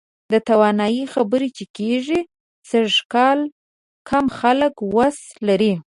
[0.31, 2.19] د توانایي خبره چې کېږي،
[2.69, 3.39] سږکال
[4.09, 5.73] کم خلک وس لري.